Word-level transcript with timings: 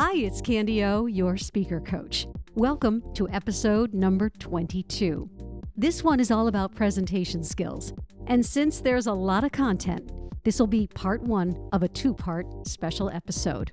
Hi, 0.00 0.12
it's 0.14 0.40
Candy 0.40 0.84
O, 0.84 1.06
your 1.06 1.36
speaker 1.36 1.80
coach. 1.80 2.28
Welcome 2.54 3.02
to 3.14 3.28
episode 3.30 3.94
number 3.94 4.30
22. 4.30 5.28
This 5.76 6.04
one 6.04 6.20
is 6.20 6.30
all 6.30 6.46
about 6.46 6.72
presentation 6.72 7.42
skills. 7.42 7.92
And 8.28 8.46
since 8.46 8.78
there's 8.78 9.08
a 9.08 9.12
lot 9.12 9.42
of 9.42 9.50
content, 9.50 10.12
this 10.44 10.60
will 10.60 10.68
be 10.68 10.86
part 10.86 11.20
one 11.24 11.68
of 11.72 11.82
a 11.82 11.88
two 11.88 12.14
part 12.14 12.46
special 12.64 13.10
episode. 13.10 13.72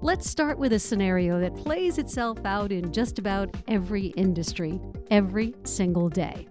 Let's 0.00 0.28
start 0.28 0.58
with 0.58 0.72
a 0.72 0.78
scenario 0.80 1.38
that 1.38 1.54
plays 1.54 1.98
itself 1.98 2.44
out 2.44 2.72
in 2.72 2.92
just 2.92 3.20
about 3.20 3.56
every 3.68 4.06
industry, 4.16 4.80
every 5.12 5.54
single 5.62 6.08
day. 6.08 6.48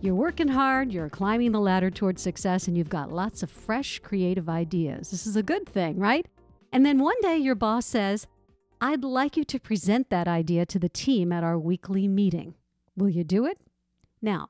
You're 0.00 0.14
working 0.14 0.46
hard, 0.46 0.92
you're 0.92 1.10
climbing 1.10 1.50
the 1.50 1.58
ladder 1.58 1.90
towards 1.90 2.22
success, 2.22 2.68
and 2.68 2.78
you've 2.78 2.88
got 2.88 3.10
lots 3.10 3.42
of 3.42 3.50
fresh, 3.50 3.98
creative 3.98 4.48
ideas. 4.48 5.10
This 5.10 5.26
is 5.26 5.34
a 5.34 5.42
good 5.42 5.68
thing, 5.68 5.98
right? 5.98 6.24
And 6.72 6.86
then 6.86 6.98
one 6.98 7.20
day 7.22 7.38
your 7.38 7.54
boss 7.56 7.86
says, 7.86 8.28
I'd 8.80 9.04
like 9.04 9.36
you 9.36 9.44
to 9.44 9.58
present 9.58 10.10
that 10.10 10.28
idea 10.28 10.66
to 10.66 10.78
the 10.78 10.88
team 10.88 11.32
at 11.32 11.42
our 11.42 11.58
weekly 11.58 12.06
meeting. 12.08 12.54
Will 12.94 13.08
you 13.08 13.24
do 13.24 13.46
it? 13.46 13.58
Now, 14.20 14.48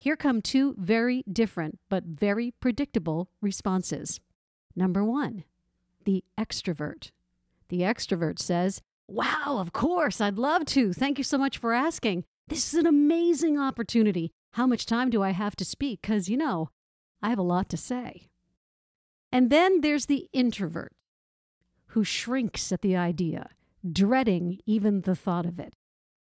here 0.00 0.16
come 0.16 0.40
two 0.40 0.74
very 0.78 1.22
different 1.30 1.78
but 1.90 2.04
very 2.04 2.52
predictable 2.60 3.28
responses. 3.42 4.20
Number 4.74 5.04
one, 5.04 5.44
the 6.04 6.24
extrovert. 6.38 7.10
The 7.68 7.80
extrovert 7.80 8.38
says, 8.38 8.80
Wow, 9.08 9.58
of 9.58 9.72
course, 9.72 10.20
I'd 10.20 10.38
love 10.38 10.64
to. 10.66 10.92
Thank 10.92 11.18
you 11.18 11.24
so 11.24 11.38
much 11.38 11.58
for 11.58 11.72
asking. 11.72 12.24
This 12.48 12.72
is 12.72 12.74
an 12.74 12.86
amazing 12.86 13.58
opportunity. 13.58 14.32
How 14.52 14.66
much 14.66 14.86
time 14.86 15.10
do 15.10 15.22
I 15.22 15.30
have 15.30 15.54
to 15.56 15.64
speak? 15.64 16.00
Because, 16.00 16.28
you 16.28 16.36
know, 16.36 16.70
I 17.22 17.28
have 17.28 17.38
a 17.38 17.42
lot 17.42 17.68
to 17.70 17.76
say. 17.76 18.28
And 19.30 19.50
then 19.50 19.80
there's 19.82 20.06
the 20.06 20.28
introvert 20.32 20.92
who 21.96 22.04
shrinks 22.04 22.70
at 22.72 22.82
the 22.82 22.94
idea, 22.94 23.48
dreading 23.90 24.60
even 24.66 25.00
the 25.00 25.16
thought 25.16 25.46
of 25.46 25.58
it. 25.58 25.72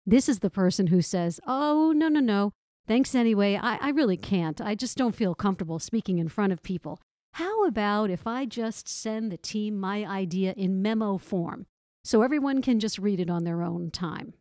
This 0.05 0.29
is 0.29 0.39
the 0.39 0.49
person 0.49 0.87
who 0.87 1.01
says, 1.01 1.41
Oh, 1.45 1.91
no, 1.93 2.07
no, 2.07 2.21
no. 2.21 2.53
Thanks 2.87 3.13
anyway. 3.13 3.59
I, 3.61 3.75
I 3.81 3.89
really 3.89 4.15
can't. 4.15 4.61
I 4.61 4.73
just 4.73 4.97
don't 4.97 5.13
feel 5.13 5.35
comfortable 5.35 5.79
speaking 5.79 6.17
in 6.17 6.29
front 6.29 6.53
of 6.53 6.63
people. 6.63 7.01
How 7.33 7.65
about 7.65 8.09
if 8.09 8.25
I 8.25 8.45
just 8.45 8.87
send 8.87 9.29
the 9.29 9.37
team 9.37 9.77
my 9.77 10.05
idea 10.05 10.53
in 10.55 10.81
memo 10.81 11.17
form 11.17 11.65
so 12.05 12.21
everyone 12.21 12.61
can 12.61 12.79
just 12.79 12.97
read 12.97 13.19
it 13.19 13.29
on 13.29 13.43
their 13.43 13.61
own 13.61 13.91
time? 13.91 14.33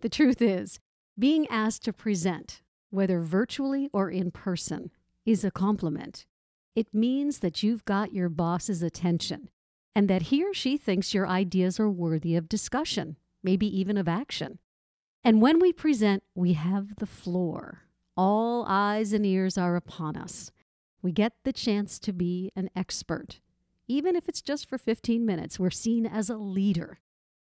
The 0.00 0.08
truth 0.08 0.42
is, 0.42 0.80
being 1.16 1.46
asked 1.46 1.84
to 1.84 1.92
present, 1.92 2.60
whether 2.90 3.20
virtually 3.20 3.88
or 3.92 4.10
in 4.10 4.32
person, 4.32 4.90
is 5.24 5.44
a 5.44 5.52
compliment. 5.52 6.26
It 6.74 6.92
means 6.92 7.38
that 7.38 7.62
you've 7.62 7.84
got 7.84 8.12
your 8.12 8.28
boss's 8.28 8.82
attention 8.82 9.48
and 9.94 10.08
that 10.08 10.22
he 10.22 10.44
or 10.44 10.54
she 10.54 10.76
thinks 10.76 11.14
your 11.14 11.28
ideas 11.28 11.78
are 11.78 11.90
worthy 11.90 12.36
of 12.36 12.48
discussion, 12.48 13.16
maybe 13.42 13.66
even 13.66 13.96
of 13.96 14.08
action. 14.08 14.58
And 15.24 15.40
when 15.40 15.58
we 15.58 15.72
present, 15.72 16.22
we 16.34 16.54
have 16.54 16.96
the 16.96 17.06
floor. 17.06 17.82
All 18.16 18.64
eyes 18.68 19.12
and 19.12 19.24
ears 19.24 19.56
are 19.56 19.76
upon 19.76 20.16
us. 20.16 20.50
We 21.02 21.12
get 21.12 21.32
the 21.44 21.52
chance 21.52 21.98
to 22.00 22.12
be 22.12 22.50
an 22.56 22.70
expert. 22.74 23.40
Even 23.88 24.16
if 24.16 24.28
it's 24.28 24.42
just 24.42 24.68
for 24.68 24.78
15 24.78 25.24
minutes, 25.24 25.58
we're 25.58 25.70
seen 25.70 26.06
as 26.06 26.30
a 26.30 26.36
leader. 26.36 27.00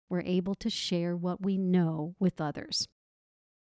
We're 0.08 0.22
able 0.22 0.54
to 0.56 0.70
share 0.70 1.16
what 1.16 1.42
we 1.42 1.56
know 1.56 2.14
with 2.18 2.40
others. 2.40 2.88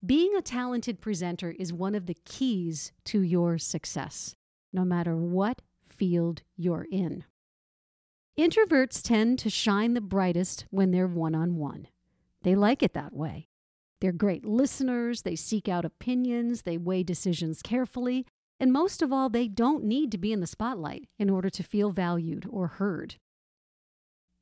Being 0.05 0.37
a 0.37 0.43
talented 0.43 1.01
presenter 1.01 1.53
is 1.59 1.73
one 1.73 1.95
of 1.95 2.07
the 2.07 2.17
keys 2.25 2.93
to 3.07 3.23
your 3.23 3.59
success, 3.59 4.37
no 4.73 4.85
matter 4.85 5.17
what 5.17 5.63
field 5.85 6.43
you're 6.57 6.87
in. 6.91 7.25
Introverts 8.39 9.03
tend 9.03 9.39
to 9.39 9.49
shine 9.49 9.95
the 9.95 10.01
brightest 10.03 10.67
when 10.69 10.91
they're 10.91 11.07
one 11.07 11.35
on 11.35 11.57
one. 11.57 11.89
They 12.43 12.55
like 12.55 12.83
it 12.83 12.93
that 12.93 13.15
way. 13.15 13.49
They're 14.03 14.13
great 14.13 14.45
listeners, 14.45 15.23
they 15.23 15.37
seek 15.37 15.71
out 15.71 15.87
opinions, 15.87 16.63
they 16.63 16.77
weigh 16.77 17.03
decisions 17.03 17.63
carefully, 17.63 18.27
and 18.61 18.75
most 18.75 19.01
of 19.01 19.11
all, 19.11 19.31
they 19.31 19.49
don't 19.49 19.85
need 19.85 20.13
to 20.13 20.19
be 20.19 20.33
in 20.33 20.41
the 20.41 20.47
spotlight 20.47 21.09
in 21.19 21.31
order 21.31 21.49
to 21.49 21.63
feel 21.63 21.91
valued 21.91 22.47
or 22.51 22.67
heard. 22.67 23.17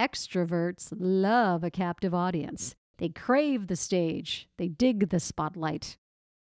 Extroverts 0.00 0.92
love 0.98 1.62
a 1.62 1.70
captive 1.70 2.12
audience. 2.12 2.74
They 2.98 3.10
crave 3.10 3.68
the 3.68 3.76
stage, 3.76 4.48
they 4.58 4.66
dig 4.66 5.10
the 5.10 5.20
spotlight. 5.20 5.98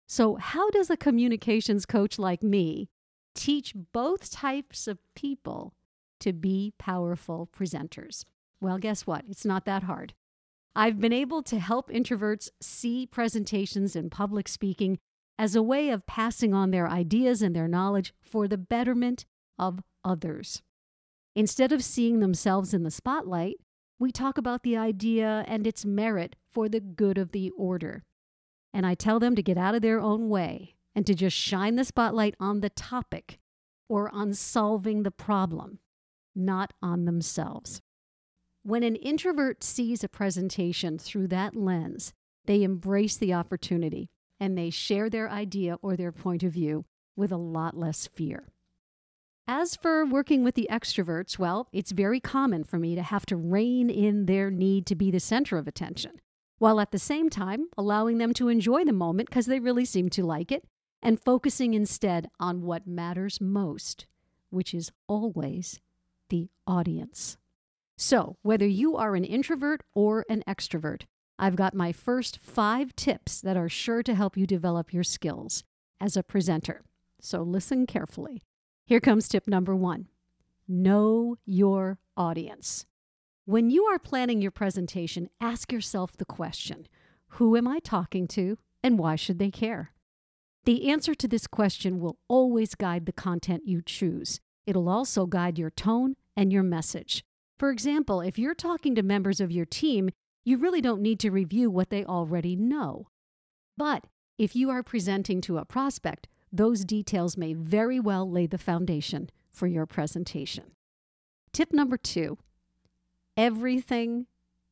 So, 0.09 0.37
how 0.37 0.71
does 0.71 0.89
a 0.89 0.97
communications 0.97 1.85
coach 1.85 2.19
like 2.19 2.43
me 2.43 2.89
teach 3.35 3.75
both 3.93 4.31
types 4.31 4.87
of 4.87 4.99
people 5.15 5.75
to 6.25 6.33
be 6.33 6.73
powerful 6.79 7.51
presenters? 7.55 8.25
Well, 8.59 8.79
guess 8.79 9.07
what? 9.07 9.27
It's 9.29 9.45
not 9.45 9.67
that 9.67 9.83
hard. 9.83 10.15
I've 10.75 10.99
been 10.99 11.13
able 11.13 11.43
to 11.43 11.59
help 11.59 11.91
introverts 11.91 12.49
see 12.63 13.07
presentations 13.07 13.95
and 13.95 14.11
public 14.11 14.49
speaking 14.49 14.99
as 15.39 15.55
a 15.55 15.63
way 15.63 15.91
of 15.91 16.07
passing 16.07 16.55
on 16.55 16.71
their 16.71 16.89
ideas 16.89 17.43
and 17.43 17.55
their 17.55 17.69
knowledge 17.69 18.15
for 18.23 18.49
the 18.49 18.57
betterment 18.57 19.27
of 19.59 19.81
others. 20.03 20.63
Instead 21.37 21.73
of 21.73 21.85
seeing 21.85 22.21
themselves 22.21 22.73
in 22.73 22.85
the 22.85 22.91
spotlight, 22.91 23.57
we 23.99 24.11
talk 24.11 24.39
about 24.39 24.63
the 24.63 24.79
idea 24.79 25.45
and 25.47 25.67
its 25.67 25.85
merit 25.85 26.37
for 26.51 26.71
the 26.71 26.81
good 26.81 27.19
of 27.19 27.33
the 27.33 27.51
order. 27.51 28.03
And 28.73 28.87
I 28.87 28.95
tell 28.95 29.21
them 29.21 29.37
to 29.37 29.43
get 29.43 29.59
out 29.59 29.75
of 29.75 29.83
their 29.83 30.01
own 30.01 30.31
way 30.31 30.75
and 30.95 31.07
to 31.07 31.15
just 31.15 31.37
shine 31.37 31.77
the 31.77 31.85
spotlight 31.85 32.35
on 32.41 32.61
the 32.61 32.71
topic 32.71 33.39
or 33.91 34.09
on 34.15 34.33
solving 34.33 35.03
the 35.03 35.11
problem 35.11 35.81
not 36.35 36.73
on 36.83 37.05
themselves. 37.05 37.81
When 38.63 38.83
an 38.83 38.97
introvert 38.97 39.63
sees 39.63 40.03
a 40.03 40.09
presentation 40.09 40.99
through 40.99 41.29
that 41.29 41.55
lens, 41.55 42.13
they 42.47 42.63
embrace 42.63 43.17
the 43.17 43.35
opportunity 43.35 44.09
and 44.41 44.57
they 44.57 44.71
share 44.71 45.11
their 45.11 45.31
idea 45.31 45.77
or 45.83 45.97
their 45.97 46.13
point 46.13 46.43
of 46.43 46.53
view 46.53 46.85
with 47.17 47.31
a 47.31 47.37
lot 47.37 47.77
less 47.77 48.07
fear. 48.07 48.49
As 49.47 49.77
for 49.77 50.07
working 50.07 50.43
with 50.43 50.55
the 50.55 50.69
extroverts, 50.71 51.39
well, 51.39 51.69
it's 51.73 51.93
very 51.93 52.19
common 52.21 52.65
for 52.65 52.79
me 52.79 52.95
to 52.95 53.03
have 53.03 53.27
to 53.27 53.37
rein 53.37 53.91
in 53.91 54.25
their 54.25 54.51
need 54.51 54.87
to 54.87 54.95
be 54.95 55.11
the 55.11 55.21
center 55.21 55.59
of 55.59 55.69
attention, 55.69 56.13
while 56.59 56.81
at 56.81 56.91
the 56.93 56.99
same 56.99 57.29
time 57.29 57.67
allowing 57.77 58.17
them 58.17 58.33
to 58.35 58.49
enjoy 58.49 58.85
the 58.85 58.93
moment 58.93 59.29
because 59.29 59.47
they 59.47 59.61
really 59.61 59.85
seem 59.85 60.09
to 60.09 60.25
like 60.25 60.51
it, 60.51 60.65
and 61.03 61.21
focusing 61.21 61.75
instead 61.75 62.31
on 62.41 62.63
what 62.63 62.87
matters 62.87 63.39
most, 63.39 64.07
which 64.49 64.73
is 64.73 64.91
always 65.07 65.79
the 66.29 66.49
audience. 66.67 67.37
So, 67.97 68.37
whether 68.43 68.67
you 68.67 68.97
are 68.97 69.15
an 69.15 69.25
introvert 69.25 69.83
or 69.95 70.25
an 70.29 70.43
extrovert, 70.49 71.03
I've 71.39 71.57
got 71.57 71.75
my 71.75 71.93
first 71.93 72.39
five 72.39 72.95
tips 72.97 73.41
that 73.41 73.57
are 73.57 73.69
sure 73.69 74.03
to 74.03 74.15
help 74.15 74.37
you 74.37 74.47
develop 74.47 74.93
your 74.93 75.05
skills 75.05 75.65
as 76.01 76.17
a 76.17 76.23
presenter. 76.23 76.83
So, 77.21 77.43
listen 77.43 77.87
carefully. 77.87 78.43
Here 78.85 79.01
comes 79.01 79.29
tip 79.29 79.47
number 79.47 79.75
one 79.75 80.09
know 80.67 81.37
your 81.45 81.99
audience. 82.17 82.87
When 83.47 83.69
you 83.69 83.85
are 83.85 83.99
planning 83.99 84.41
your 84.41 84.51
presentation, 84.51 85.29
ask 85.41 85.71
yourself 85.71 86.17
the 86.17 86.25
question 86.25 86.87
Who 87.29 87.57
am 87.57 87.69
I 87.69 87.79
talking 87.79 88.27
to 88.29 88.59
and 88.83 88.99
why 88.99 89.17
should 89.17 89.39
they 89.39 89.51
care? 89.51 89.93
The 90.65 90.91
answer 90.91 91.15
to 91.15 91.29
this 91.29 91.47
question 91.47 92.01
will 92.01 92.19
always 92.27 92.75
guide 92.75 93.05
the 93.05 93.13
content 93.13 93.67
you 93.67 93.83
choose. 93.83 94.41
It'll 94.67 94.89
also 94.89 95.27
guide 95.27 95.59
your 95.59 95.71
tone 95.71 96.17
and 96.37 96.53
your 96.53 96.63
message. 96.63 97.25
For 97.59 97.71
example, 97.71 98.21
if 98.21 98.39
you're 98.39 98.55
talking 98.55 98.95
to 98.95 99.03
members 99.03 99.41
of 99.41 99.53
your 99.53 99.67
team, 99.67 100.11
you 100.45 100.59
really 100.59 100.81
don't 100.81 101.03
need 101.03 101.21
to 101.21 101.31
review 101.31 101.71
what 101.71 101.91
they 101.91 102.05
already 102.05 102.57
know. 102.57 103.09
But 103.77 104.07
if 104.39 104.57
you 104.57 104.71
are 104.71 104.83
presenting 104.83 105.41
to 105.43 105.59
a 105.59 105.65
prospect, 105.65 106.29
those 106.53 106.85
details 106.85 107.37
may 107.37 107.53
very 107.53 107.99
well 107.99 108.31
lay 108.31 108.47
the 108.47 108.59
foundation 108.59 109.31
for 109.51 109.67
your 109.67 109.87
presentation. 109.87 110.73
Tip 111.53 111.73
number 111.73 111.97
two 111.97 112.39
everything 113.37 114.27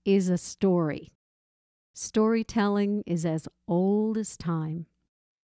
is 0.04 0.28
a 0.28 0.38
story. 0.38 1.12
Storytelling 1.94 3.02
is 3.06 3.26
as 3.26 3.48
old 3.68 4.16
as 4.16 4.36
time. 4.36 4.86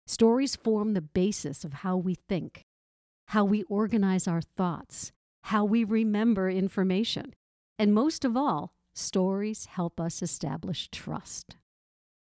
Stories 0.06 0.56
form 0.56 0.94
the 0.94 1.02
basis 1.02 1.64
of 1.64 1.74
how 1.74 1.96
we 1.96 2.14
think, 2.14 2.64
how 3.28 3.44
we 3.44 3.62
organize 3.64 4.26
our 4.26 4.40
thoughts, 4.40 5.12
how 5.42 5.64
we 5.64 5.84
remember 5.84 6.48
information. 6.48 7.34
And 7.78 7.92
most 7.92 8.25
of 8.25 8.36
all, 8.36 8.72
stories 8.94 9.66
help 9.66 10.00
us 10.00 10.22
establish 10.22 10.88
trust. 10.90 11.56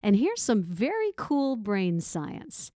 And 0.01 0.15
here's 0.15 0.41
some 0.41 0.63
very 0.63 1.11
cool 1.17 1.55
brain 1.55 1.99
science. 1.99 2.71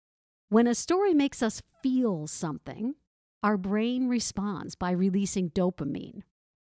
When 0.50 0.68
a 0.68 0.76
story 0.76 1.14
makes 1.14 1.44
us 1.44 1.62
feel 1.84 2.28
something, 2.28 2.96
our 3.44 3.58
brain 3.58 4.08
responds 4.08 4.74
by 4.76 4.92
releasing 4.92 5.52
dopamine. 5.52 6.24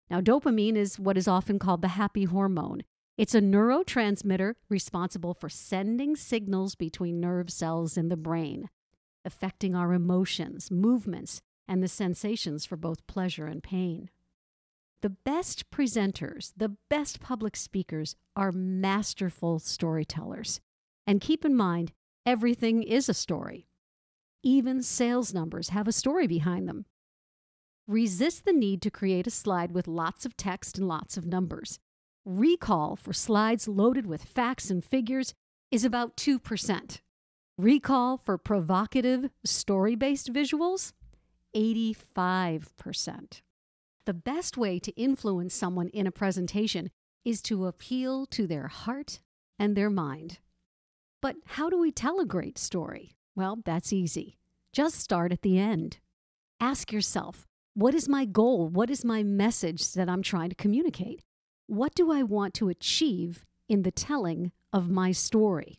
Now, 0.09 0.21
dopamine 0.21 0.77
is 0.77 0.99
what 0.99 1.19
is 1.19 1.29
often 1.29 1.59
called 1.59 1.83
the 1.83 1.89
happy 1.89 2.25
hormone. 2.25 2.83
It's 3.19 3.35
a 3.35 3.41
neurotransmitter 3.43 4.55
responsible 4.71 5.35
for 5.35 5.51
sending 5.51 6.17
signals 6.17 6.75
between 6.75 7.21
nerve 7.21 7.51
cells 7.51 7.99
in 7.99 8.09
the 8.09 8.17
brain, 8.17 8.71
affecting 9.25 9.75
our 9.75 9.93
emotions, 9.93 10.71
movements, 10.71 11.41
and 11.69 11.83
the 11.83 11.89
sensations 11.89 12.65
for 12.65 12.77
both 12.77 13.07
pleasure 13.07 13.47
and 13.47 13.63
pain. 13.63 14.11
The 15.03 15.11
best 15.11 15.71
presenters, 15.71 16.53
the 16.57 16.77
best 16.89 17.21
public 17.21 17.57
speakers 17.57 18.15
are 18.37 18.53
masterful 18.53 19.59
storytellers. 19.59 20.61
And 21.07 21.21
keep 21.21 21.45
in 21.45 21.57
mind, 21.57 21.93
everything 22.25 22.83
is 22.83 23.09
a 23.09 23.15
story. 23.15 23.67
Even 24.45 24.83
sales 24.83 25.35
numbers 25.35 25.71
have 25.71 25.89
a 25.89 25.93
story 25.93 26.27
behind 26.27 26.69
them. 26.69 26.87
Resist 27.89 28.45
the 28.45 28.53
need 28.53 28.81
to 28.83 28.91
create 28.91 29.27
a 29.27 29.31
slide 29.31 29.73
with 29.73 29.89
lots 29.89 30.25
of 30.25 30.37
text 30.37 30.79
and 30.79 30.87
lots 30.87 31.17
of 31.17 31.27
numbers. 31.27 31.81
Recall 32.25 32.95
for 32.95 33.13
slides 33.13 33.67
loaded 33.67 34.07
with 34.07 34.23
facts 34.23 34.71
and 34.71 34.85
figures 34.85 35.35
is 35.73 35.85
about 35.85 36.17
2%. 36.17 37.01
Recall 37.63 38.17
for 38.17 38.39
provocative, 38.39 39.31
story 39.45 39.95
based 39.95 40.33
visuals, 40.33 40.93
85%. 41.55 43.41
The 44.05 44.13
best 44.13 44.57
way 44.57 44.81
to 44.81 44.91
influence 45.01 45.55
someone 45.55 45.87
in 45.91 46.09
a 46.09 46.11
presentation 46.11 46.91
is 47.25 47.41
to 47.43 47.67
appeal 47.67 48.27
to 48.27 48.49
their 48.49 48.67
heart 48.67 49.21
and 49.61 49.77
their 49.77 49.91
mind. 49.91 50.41
But 51.21 51.37
how 51.47 51.71
do 51.71 51.79
we 51.79 51.93
tell 51.93 52.19
a 52.19 52.27
great 52.27 52.59
story? 52.59 53.13
Well, 53.37 53.61
that's 53.65 53.93
easy. 53.93 54.39
Just 54.73 54.99
start 54.99 55.31
at 55.31 55.43
the 55.43 55.57
end. 55.57 55.99
Ask 56.59 56.91
yourself, 56.91 57.47
what 57.75 57.95
is 57.95 58.09
my 58.09 58.25
goal? 58.25 58.67
What 58.71 58.91
is 58.91 59.05
my 59.05 59.23
message 59.23 59.93
that 59.93 60.09
I'm 60.09 60.23
trying 60.23 60.49
to 60.49 60.57
communicate? 60.57 61.23
What 61.69 61.95
do 61.95 62.11
I 62.11 62.25
want 62.25 62.55
to 62.55 62.71
achieve 62.71 63.47
in 63.69 63.83
the 63.83 63.93
telling 63.93 64.51
of 64.73 64.91
my 64.91 65.13
story? 65.13 65.79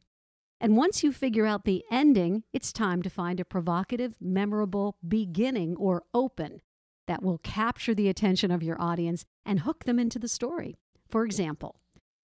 And 0.64 0.78
once 0.78 1.04
you 1.04 1.12
figure 1.12 1.46
out 1.46 1.66
the 1.66 1.84
ending, 1.92 2.44
it's 2.54 2.72
time 2.72 3.02
to 3.02 3.10
find 3.10 3.38
a 3.38 3.44
provocative, 3.44 4.16
memorable 4.22 4.96
beginning 5.06 5.76
or 5.76 6.04
open 6.14 6.62
that 7.06 7.22
will 7.22 7.40
capture 7.40 7.94
the 7.94 8.08
attention 8.08 8.50
of 8.50 8.64
your 8.64 8.82
audience 8.82 9.26
and 9.46 9.60
hook 9.60 9.84
them 9.84 10.00
into 10.00 10.20
the 10.20 10.30
story. 10.30 10.78
For 11.10 11.26
example, 11.26 11.82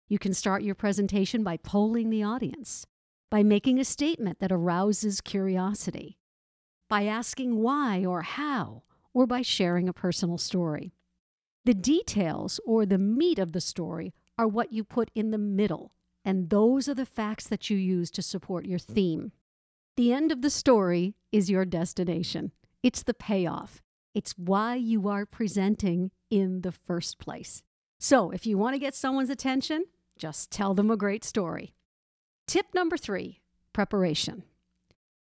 you 0.08 0.18
can 0.18 0.34
start 0.34 0.64
your 0.64 0.74
presentation 0.74 1.44
by 1.44 1.58
polling 1.58 2.12
the 2.12 2.24
audience, 2.24 2.86
by 3.30 3.44
making 3.44 3.78
a 3.78 3.84
statement 3.84 4.40
that 4.40 4.54
arouses 4.54 5.20
curiosity, 5.20 6.18
by 6.88 7.04
asking 7.04 7.58
why 7.58 8.06
or 8.06 8.22
how, 8.22 8.84
or 9.14 9.28
by 9.28 9.42
sharing 9.42 9.90
a 9.90 9.94
personal 9.94 10.38
story. 10.38 10.94
The 11.66 11.74
details 11.74 12.62
or 12.66 12.86
the 12.86 12.98
meat 12.98 13.38
of 13.38 13.52
the 13.52 13.60
story 13.60 14.14
are 14.38 14.48
what 14.48 14.72
you 14.72 14.86
put 14.86 15.12
in 15.14 15.32
the 15.32 15.38
middle 15.38 15.92
and 16.30 16.52
those 16.52 16.88
are 16.88 16.94
the 16.94 17.08
facts 17.08 17.48
that 17.48 17.72
you 17.72 17.78
use 17.78 18.12
to 18.12 18.22
support 18.22 18.68
your 18.68 18.78
theme. 18.78 19.32
The 19.98 20.14
end 20.14 20.32
of 20.32 20.44
the 20.44 20.52
story 20.52 21.16
is 21.32 21.50
your 21.50 21.66
destination, 21.66 22.52
it's 22.84 23.02
the 23.02 23.16
payoff. 23.16 23.82
It's 24.14 24.36
why 24.38 24.76
you 24.76 25.08
are 25.08 25.26
presenting 25.26 26.12
in 26.30 26.62
the 26.62 26.72
first 26.72 27.18
place. 27.18 27.64
So, 28.00 28.30
if 28.30 28.46
you 28.46 28.60
want 28.60 28.76
to 28.76 28.80
get 28.80 28.94
someone's 28.94 29.32
attention, 29.32 29.86
just 30.20 30.52
tell 30.52 30.76
them 30.76 30.92
a 30.92 30.98
great 30.98 31.24
story. 31.24 31.74
Tip 32.46 32.76
number 32.76 32.96
three 32.96 33.40
preparation. 33.74 34.44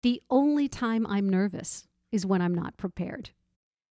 The 0.02 0.22
only 0.30 0.66
time 0.66 1.06
I'm 1.06 1.28
nervous 1.28 1.86
is 2.10 2.24
when 2.24 2.40
I'm 2.40 2.54
not 2.54 2.78
prepared. 2.78 3.30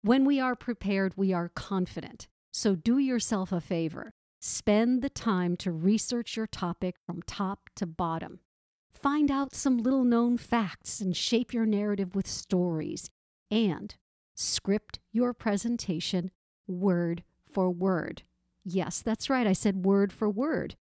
When 0.02 0.26
we 0.26 0.38
are 0.38 0.54
prepared, 0.54 1.14
we 1.16 1.32
are 1.32 1.48
confident. 1.48 2.28
So, 2.52 2.74
do 2.74 2.98
yourself 2.98 3.52
a 3.52 3.60
favor 3.62 4.12
Spend 4.42 5.02
the 5.02 5.10
time 5.10 5.54
to 5.58 5.70
research 5.70 6.34
your 6.34 6.46
topic 6.46 6.96
from 7.04 7.20
top 7.22 7.68
to 7.76 7.84
bottom. 7.84 8.40
Find 8.90 9.30
out 9.30 9.54
some 9.54 9.76
little 9.76 10.02
known 10.02 10.38
facts 10.38 11.02
and 11.02 11.14
shape 11.14 11.52
your 11.52 11.66
narrative 11.66 12.14
with 12.14 12.26
stories. 12.26 13.10
And 13.50 13.94
script 14.34 14.98
your 15.12 15.34
presentation 15.34 16.30
word 16.66 17.22
for 17.52 17.70
word. 17.70 18.22
Yes, 18.64 19.02
that's 19.02 19.28
right, 19.28 19.46
I 19.46 19.52
said 19.52 19.84
word 19.84 20.10
for 20.10 20.30
word. 20.30 20.76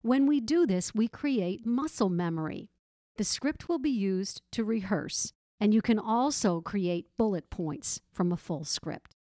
When 0.00 0.26
we 0.26 0.40
do 0.40 0.66
this, 0.66 0.94
we 0.94 1.06
create 1.06 1.66
muscle 1.66 2.08
memory. 2.08 2.70
The 3.18 3.24
script 3.24 3.68
will 3.68 3.78
be 3.78 3.90
used 3.90 4.40
to 4.52 4.64
rehearse, 4.64 5.34
and 5.60 5.74
you 5.74 5.82
can 5.82 5.98
also 5.98 6.62
create 6.62 7.16
bullet 7.18 7.50
points 7.50 8.00
from 8.10 8.32
a 8.32 8.38
full 8.38 8.64
script. 8.64 9.14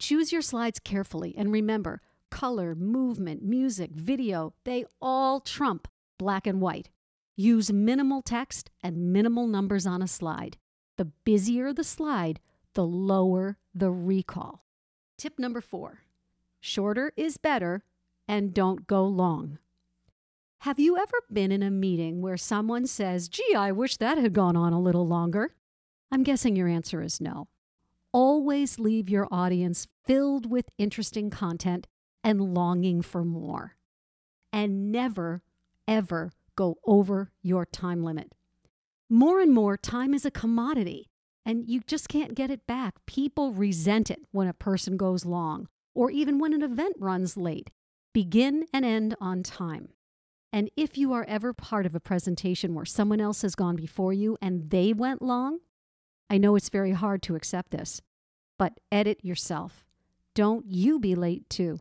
Choose 0.00 0.32
your 0.32 0.42
slides 0.42 0.80
carefully 0.80 1.32
and 1.36 1.52
remember, 1.52 2.00
color, 2.34 2.74
movement, 2.74 3.44
music, 3.44 3.92
video, 3.92 4.54
they 4.64 4.84
all 5.00 5.38
trump 5.38 5.86
black 6.18 6.48
and 6.48 6.60
white. 6.60 6.90
Use 7.36 7.72
minimal 7.72 8.22
text 8.22 8.72
and 8.82 9.12
minimal 9.12 9.46
numbers 9.46 9.86
on 9.86 10.02
a 10.02 10.08
slide. 10.08 10.56
The 10.98 11.04
busier 11.04 11.72
the 11.72 11.84
slide, 11.84 12.40
the 12.74 12.84
lower 12.84 13.56
the 13.72 13.92
recall. 13.92 14.64
Tip 15.16 15.38
number 15.38 15.60
four 15.60 16.00
shorter 16.60 17.12
is 17.16 17.36
better 17.36 17.84
and 18.26 18.52
don't 18.52 18.88
go 18.88 19.04
long. 19.04 19.58
Have 20.62 20.80
you 20.80 20.96
ever 20.96 21.18
been 21.32 21.52
in 21.52 21.62
a 21.62 21.70
meeting 21.70 22.20
where 22.20 22.36
someone 22.36 22.88
says, 22.88 23.28
Gee, 23.28 23.54
I 23.56 23.70
wish 23.70 23.96
that 23.98 24.18
had 24.18 24.32
gone 24.32 24.56
on 24.56 24.72
a 24.72 24.80
little 24.80 25.06
longer? 25.06 25.54
I'm 26.10 26.24
guessing 26.24 26.56
your 26.56 26.66
answer 26.66 27.00
is 27.00 27.20
no. 27.20 27.46
Always 28.10 28.80
leave 28.80 29.08
your 29.08 29.28
audience 29.30 29.86
filled 30.04 30.50
with 30.50 30.70
interesting 30.78 31.30
content 31.30 31.86
and 32.24 32.54
longing 32.54 33.02
for 33.02 33.24
more. 33.24 33.76
And 34.52 34.90
never, 34.90 35.42
ever 35.86 36.32
go 36.56 36.78
over 36.86 37.30
your 37.42 37.66
time 37.66 38.02
limit. 38.02 38.32
More 39.10 39.40
and 39.40 39.52
more, 39.52 39.76
time 39.76 40.14
is 40.14 40.24
a 40.24 40.30
commodity, 40.30 41.10
and 41.44 41.68
you 41.68 41.82
just 41.86 42.08
can't 42.08 42.34
get 42.34 42.50
it 42.50 42.66
back. 42.66 42.94
People 43.06 43.52
resent 43.52 44.10
it 44.10 44.20
when 44.32 44.48
a 44.48 44.54
person 44.54 44.96
goes 44.96 45.26
long, 45.26 45.68
or 45.94 46.10
even 46.10 46.38
when 46.38 46.54
an 46.54 46.62
event 46.62 46.96
runs 46.98 47.36
late. 47.36 47.70
Begin 48.14 48.64
and 48.72 48.84
end 48.84 49.14
on 49.20 49.42
time. 49.42 49.90
And 50.52 50.70
if 50.76 50.96
you 50.96 51.12
are 51.12 51.24
ever 51.28 51.52
part 51.52 51.84
of 51.84 51.94
a 51.94 52.00
presentation 52.00 52.74
where 52.74 52.84
someone 52.84 53.20
else 53.20 53.42
has 53.42 53.56
gone 53.56 53.76
before 53.76 54.12
you 54.12 54.38
and 54.40 54.70
they 54.70 54.92
went 54.92 55.20
long, 55.20 55.58
I 56.30 56.38
know 56.38 56.54
it's 56.54 56.68
very 56.68 56.92
hard 56.92 57.22
to 57.24 57.34
accept 57.34 57.72
this, 57.72 58.00
but 58.56 58.78
edit 58.90 59.24
yourself. 59.24 59.84
Don't 60.34 60.64
you 60.66 60.98
be 60.98 61.14
late 61.14 61.50
too 61.50 61.80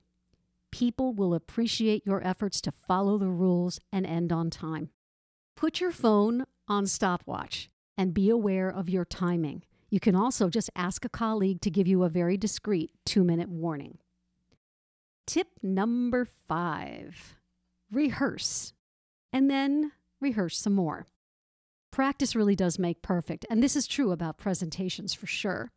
people 0.73 1.13
will 1.13 1.35
appreciate 1.35 2.03
your 2.03 2.25
efforts 2.25 2.59
to 2.59 2.71
follow 2.71 3.19
the 3.19 3.29
rules 3.29 3.79
and 3.91 4.07
end 4.07 4.33
on 4.33 4.49
time. 4.49 4.89
Put 5.55 5.79
your 5.79 5.91
phone 5.91 6.45
on 6.67 6.87
stopwatch 6.87 7.69
and 7.95 8.11
be 8.11 8.27
aware 8.27 8.69
of 8.69 8.89
your 8.89 9.05
timing. 9.05 9.61
You 9.91 9.99
can 9.99 10.15
also 10.15 10.49
just 10.49 10.71
ask 10.75 11.05
a 11.05 11.09
colleague 11.09 11.61
to 11.61 11.69
give 11.69 11.85
you 11.85 12.01
a 12.01 12.09
very 12.09 12.37
discreet 12.37 12.89
two 13.05 13.23
minute 13.23 13.49
warning. 13.49 13.99
Tip 15.27 15.49
number 15.61 16.25
five 16.25 17.35
rehearse 17.91 18.73
and 19.31 19.51
then 19.51 19.91
rehearse 20.19 20.57
some 20.57 20.73
more. 20.73 21.05
Practice 21.91 22.35
really 22.35 22.55
does 22.55 22.79
make 22.79 23.03
perfect, 23.03 23.45
and 23.47 23.61
this 23.61 23.75
is 23.75 23.85
true 23.85 24.11
about 24.11 24.39
presentations 24.39 25.13
for 25.13 25.27
sure. 25.27 25.71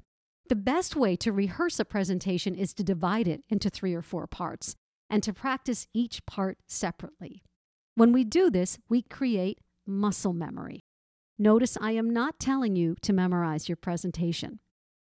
The 0.49 0.57
best 0.57 0.97
way 0.97 1.17
to 1.17 1.33
rehearse 1.33 1.79
a 1.79 1.85
presentation 1.85 2.55
is 2.55 2.73
to 2.73 2.83
divide 2.83 3.29
it 3.29 3.43
into 3.51 3.69
three 3.69 3.93
or 3.93 4.01
four 4.01 4.27
parts 4.27 4.75
and 5.09 5.23
to 5.23 5.33
practice 5.33 5.87
each 5.93 6.25
part 6.27 6.59
separately. 6.67 7.43
When 7.95 8.13
we 8.13 8.25
do 8.25 8.51
this, 8.51 8.79
we 8.89 9.03
create 9.03 9.61
muscle 9.87 10.33
memory. 10.33 10.85
Notice 11.39 11.77
I 11.81 11.93
am 11.93 12.11
not 12.11 12.39
telling 12.39 12.77
you 12.77 12.97
to 13.03 13.13
memorize 13.13 13.69
your 13.69 13.77
presentation. 13.77 14.61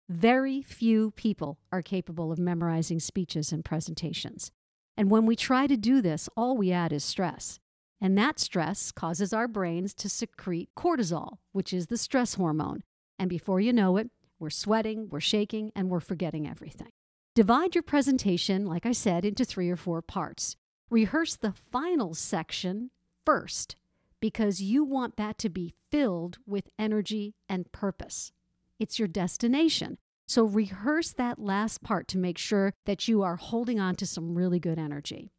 Very 0.09 0.63
few 0.63 1.11
people 1.13 1.59
are 1.73 1.83
capable 1.83 2.31
of 2.31 2.39
memorizing 2.39 3.01
speeches 3.01 3.53
and 3.53 3.65
presentations. 3.65 4.53
And 4.97 5.11
when 5.11 5.27
we 5.27 5.37
try 5.37 5.67
to 5.67 5.77
do 5.77 6.01
this, 6.01 6.29
all 6.37 6.57
we 6.57 6.73
add 6.73 6.93
is 6.93 7.05
stress. 7.05 7.59
And 8.01 8.17
that 8.19 8.39
stress 8.39 8.93
causes 8.93 9.33
our 9.33 9.49
brains 9.49 9.95
to 9.95 10.09
secrete 10.09 10.71
cortisol, 10.77 11.39
which 11.53 11.73
is 11.73 11.87
the 11.87 11.97
stress 11.97 12.35
hormone. 12.35 12.83
And 13.19 13.29
before 13.31 13.61
you 13.61 13.73
know 13.73 13.97
it, 13.97 14.11
we're 14.39 14.51
sweating, 14.51 15.09
we're 15.11 15.21
shaking, 15.21 15.73
and 15.75 15.89
we're 15.89 16.01
forgetting 16.01 16.47
everything. 16.47 16.91
Divide 17.37 17.75
your 17.75 17.83
presentation, 17.83 18.65
like 18.65 18.87
I 18.87 18.93
said, 18.93 19.27
into 19.27 19.45
three 19.45 19.69
or 19.69 19.77
four 19.77 20.01
parts. 20.01 20.57
Rehearse 20.89 21.37
the 21.37 21.53
final 21.53 22.15
section 22.15 22.91
first 23.27 23.77
because 24.21 24.63
you 24.63 24.83
want 24.83 25.17
that 25.17 25.37
to 25.41 25.51
be 25.51 25.75
filled 25.91 26.39
with 26.47 26.71
energy 26.79 27.35
and 27.47 27.71
purpose. 27.73 28.33
It's 28.79 28.99
your 28.99 29.07
destination. 29.07 29.99
So 30.27 30.45
rehearse 30.45 31.13
that 31.13 31.39
last 31.39 31.83
part 31.83 32.09
to 32.09 32.19
make 32.19 32.39
sure 32.39 32.73
that 32.87 33.07
you 33.07 33.23
are 33.23 33.37
holding 33.37 33.79
on 33.79 33.97
to 33.97 34.07
some 34.07 34.35
really 34.35 34.59
good 34.59 34.79
energy. 34.79 35.31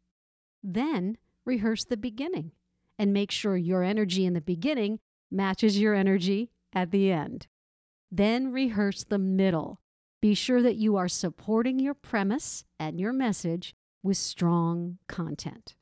Then 0.62 1.18
rehearse 1.46 1.84
the 1.84 1.98
beginning 1.98 2.52
and 3.00 3.12
make 3.12 3.32
sure 3.32 3.58
your 3.58 3.82
energy 3.82 4.24
in 4.24 4.34
the 4.34 4.40
beginning 4.40 5.00
matches 5.32 5.80
your 5.80 5.96
energy 5.96 6.52
at 6.72 6.92
the 6.92 7.12
end. 7.12 7.48
Then 8.12 8.52
rehearse 8.52 9.04
the 9.04 9.18
middle 9.18 9.82
be 10.28 10.36
sure 10.36 10.62
that 10.62 10.76
you 10.76 10.98
are 10.98 11.08
supporting 11.08 11.80
your 11.80 11.94
premise 11.94 12.66
and 12.78 13.00
your 13.00 13.14
message 13.14 13.74
with 14.04 14.18
strong 14.18 14.98
content. 15.08 15.74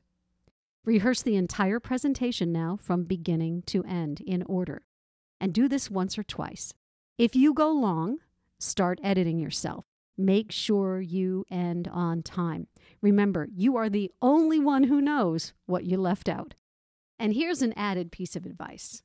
Rehearse 0.84 1.20
the 1.20 1.34
entire 1.34 1.80
presentation 1.80 2.52
now 2.52 2.78
from 2.80 3.02
beginning 3.02 3.62
to 3.62 3.82
end 3.82 4.20
in 4.20 4.44
order, 4.44 4.86
and 5.40 5.52
do 5.52 5.66
this 5.66 5.90
once 5.90 6.16
or 6.16 6.22
twice. 6.22 6.72
If 7.18 7.34
you 7.34 7.54
go 7.54 7.72
long, 7.72 8.18
start 8.60 9.00
editing 9.02 9.40
yourself. 9.40 9.84
Make 10.16 10.52
sure 10.52 11.00
you 11.00 11.44
end 11.50 11.88
on 11.88 12.22
time. 12.22 12.68
Remember, 13.02 13.48
you 13.52 13.76
are 13.76 13.88
the 13.88 14.12
only 14.22 14.60
one 14.60 14.84
who 14.84 15.00
knows 15.00 15.54
what 15.66 15.86
you 15.86 15.98
left 15.98 16.28
out. 16.28 16.54
And 17.18 17.34
here's 17.34 17.62
an 17.62 17.74
added 17.76 18.12
piece 18.12 18.36
of 18.36 18.46
advice 18.46 19.02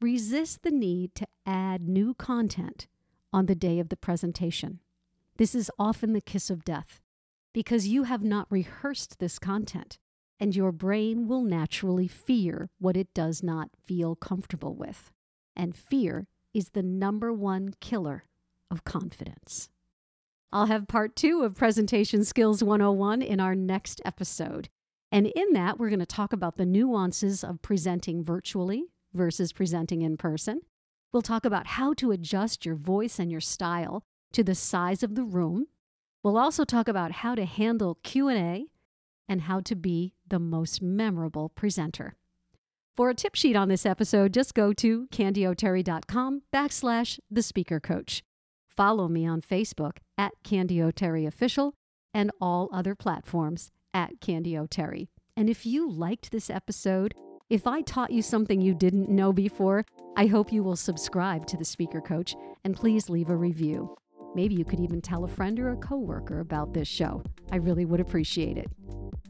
resist 0.00 0.62
the 0.62 0.70
need 0.70 1.16
to 1.16 1.26
add 1.44 1.88
new 1.88 2.14
content 2.14 2.86
on 3.32 3.46
the 3.46 3.54
day 3.54 3.78
of 3.78 3.88
the 3.88 3.96
presentation. 3.96 4.80
This 5.36 5.54
is 5.54 5.70
often 5.78 6.12
the 6.12 6.20
kiss 6.20 6.50
of 6.50 6.64
death 6.64 7.00
because 7.52 7.88
you 7.88 8.04
have 8.04 8.22
not 8.22 8.46
rehearsed 8.50 9.18
this 9.18 9.38
content, 9.38 9.98
and 10.38 10.54
your 10.54 10.72
brain 10.72 11.26
will 11.26 11.42
naturally 11.42 12.06
fear 12.06 12.70
what 12.78 12.96
it 12.96 13.12
does 13.14 13.42
not 13.42 13.70
feel 13.84 14.14
comfortable 14.14 14.74
with. 14.74 15.10
And 15.56 15.76
fear 15.76 16.26
is 16.54 16.70
the 16.70 16.82
number 16.82 17.32
one 17.32 17.74
killer 17.80 18.24
of 18.70 18.84
confidence. 18.84 19.70
I'll 20.52 20.66
have 20.66 20.88
part 20.88 21.14
two 21.16 21.42
of 21.42 21.56
Presentation 21.56 22.24
Skills 22.24 22.62
101 22.62 23.22
in 23.22 23.40
our 23.40 23.54
next 23.54 24.00
episode. 24.04 24.68
And 25.10 25.26
in 25.26 25.52
that, 25.52 25.78
we're 25.78 25.90
going 25.90 25.98
to 25.98 26.06
talk 26.06 26.32
about 26.32 26.56
the 26.56 26.66
nuances 26.66 27.42
of 27.42 27.62
presenting 27.62 28.22
virtually 28.22 28.84
versus 29.12 29.52
presenting 29.52 30.02
in 30.02 30.16
person. 30.16 30.62
We'll 31.12 31.22
talk 31.22 31.44
about 31.44 31.66
how 31.66 31.94
to 31.94 32.10
adjust 32.10 32.66
your 32.66 32.74
voice 32.74 33.18
and 33.18 33.30
your 33.30 33.40
style 33.40 34.02
to 34.32 34.44
the 34.44 34.54
size 34.54 35.02
of 35.02 35.14
the 35.14 35.24
room. 35.24 35.66
We'll 36.22 36.36
also 36.36 36.64
talk 36.64 36.88
about 36.88 37.12
how 37.12 37.34
to 37.34 37.44
handle 37.44 37.98
Q&A 38.02 38.66
and 39.28 39.42
how 39.42 39.60
to 39.60 39.74
be 39.74 40.14
the 40.26 40.38
most 40.38 40.82
memorable 40.82 41.48
presenter. 41.48 42.16
For 42.94 43.10
a 43.10 43.14
tip 43.14 43.36
sheet 43.36 43.56
on 43.56 43.68
this 43.68 43.86
episode, 43.86 44.34
just 44.34 44.54
go 44.54 44.72
to 44.74 45.06
candyoterry.com 45.08 46.42
backslash 46.52 47.20
the 47.30 47.42
speaker 47.42 47.78
coach. 47.78 48.22
Follow 48.68 49.08
me 49.08 49.26
on 49.26 49.40
Facebook 49.40 49.98
at 50.16 50.32
Candy 50.42 50.82
O'Terry 50.82 51.24
Official 51.24 51.74
and 52.12 52.30
all 52.40 52.68
other 52.72 52.94
platforms 52.94 53.70
at 53.94 54.20
Candy 54.20 54.58
O'Terry. 54.58 55.08
And 55.36 55.48
if 55.48 55.64
you 55.64 55.88
liked 55.88 56.32
this 56.32 56.50
episode, 56.50 57.14
if 57.50 57.66
I 57.66 57.80
taught 57.80 58.10
you 58.10 58.20
something 58.20 58.60
you 58.60 58.74
didn't 58.74 59.08
know 59.08 59.32
before, 59.32 59.84
I 60.16 60.26
hope 60.26 60.52
you 60.52 60.62
will 60.62 60.76
subscribe 60.76 61.46
to 61.46 61.56
the 61.56 61.64
Speaker 61.64 62.00
Coach 62.00 62.34
and 62.64 62.76
please 62.76 63.08
leave 63.08 63.30
a 63.30 63.36
review. 63.36 63.96
Maybe 64.34 64.54
you 64.54 64.64
could 64.64 64.80
even 64.80 65.00
tell 65.00 65.24
a 65.24 65.28
friend 65.28 65.58
or 65.58 65.70
a 65.70 65.76
coworker 65.76 66.40
about 66.40 66.74
this 66.74 66.88
show. 66.88 67.22
I 67.50 67.56
really 67.56 67.86
would 67.86 68.00
appreciate 68.00 68.58
it. 68.58 68.66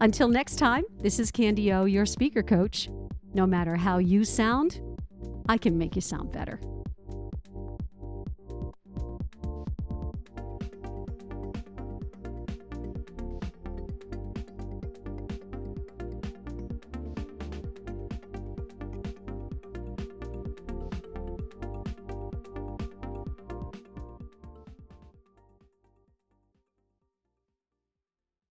Until 0.01 0.29
next 0.29 0.57
time, 0.57 0.83
this 1.01 1.21
is 1.21 1.31
Candy 1.31 1.73
O, 1.73 1.85
your 1.85 2.07
speaker 2.07 2.43
coach. 2.43 2.89
No 3.35 3.47
matter 3.47 3.77
how 3.77 3.99
you 3.99 4.25
sound, 4.25 4.81
I 5.49 5.57
can 5.57 5.79
make 5.79 5.95
you 5.95 6.03
sound 6.03 6.33
better. 6.33 6.61